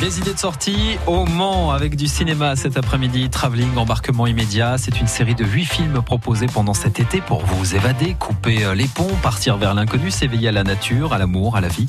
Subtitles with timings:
[0.00, 3.28] Des idées de sortie au Mans avec du cinéma cet après-midi.
[3.28, 4.78] Travelling, embarquement immédiat.
[4.78, 8.74] C'est une série de huit films proposés pendant cet été pour vous évader, couper euh,
[8.74, 11.86] les ponts, partir vers l'inconnu, s'éveiller à la nature, à l'amour, à la vie.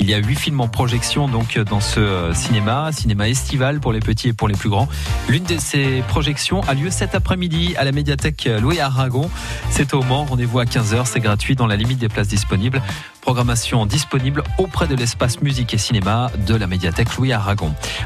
[0.00, 3.92] Il y a huit films en projection donc dans ce euh, cinéma, cinéma estival pour
[3.92, 4.88] les petits et pour les plus grands.
[5.28, 9.30] L'une de ces projections a lieu cet après-midi à la médiathèque Louis Aragon.
[9.70, 10.24] C'est au Mans.
[10.24, 11.06] Rendez-vous à 15h.
[11.06, 12.82] C'est gratuit dans la limite des places disponibles.
[13.20, 17.51] Programmation disponible auprès de l'espace musique et cinéma de la médiathèque Louis Aragon.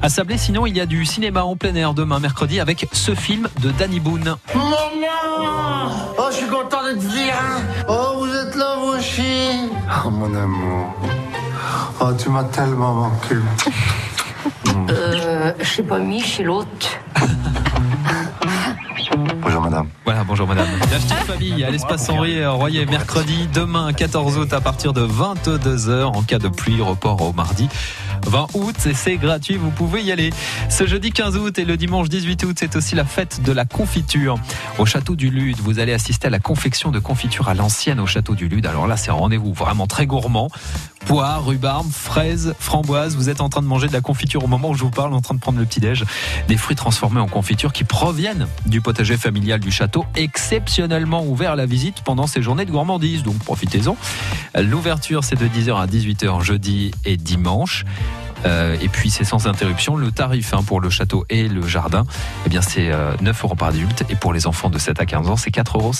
[0.02, 3.14] À Sablé, sinon, il y a du cinéma en plein air demain mercredi avec ce
[3.14, 4.36] film de Danny Boone.
[4.54, 4.72] Maman
[6.18, 7.60] Oh, je suis content de te dire hein.
[7.88, 9.70] Oh, vous êtes là, vous aussi
[10.04, 10.94] Oh mon amour.
[12.00, 13.36] Oh, tu m'as tellement manqué.
[14.90, 16.88] Euh, je sais pas, mis chez l'autre.
[19.42, 19.90] Bonjour madame.
[20.04, 20.66] Voilà, bonjour madame.
[20.80, 26.04] La petite famille à l'espace Henri Royer mercredi, demain 14 août à partir de 22h
[26.04, 27.68] en cas de pluie, report au mardi.
[28.26, 30.30] 20 août et c'est gratuit, vous pouvez y aller.
[30.68, 33.64] Ce jeudi 15 août et le dimanche 18 août, c'est aussi la fête de la
[33.64, 34.36] confiture.
[34.78, 38.06] Au château du Lude, vous allez assister à la confection de confiture à l'ancienne au
[38.06, 38.66] château du Lude.
[38.66, 40.48] Alors là, c'est un rendez-vous vraiment très gourmand.
[41.06, 43.14] Poire, rhubarbe, fraises, framboises.
[43.14, 45.14] Vous êtes en train de manger de la confiture au moment où je vous parle,
[45.14, 46.04] en train de prendre le petit-déj.
[46.48, 51.56] Des fruits transformés en confiture qui proviennent du potager familial du château, exceptionnellement ouvert à
[51.56, 53.24] la visite pendant ces journées de gourmandise.
[53.24, 53.96] Donc profitez-en.
[54.62, 57.84] L'ouverture, c'est de 10h à 18h jeudi et dimanche.
[58.44, 59.96] Euh, et puis c'est sans interruption.
[59.96, 62.04] Le tarif hein, pour le château et le jardin,
[62.46, 64.04] eh bien c'est euh, 9 euros par adulte.
[64.08, 65.92] Et pour les enfants de 7 à 15 ans, c'est 4,50 euros.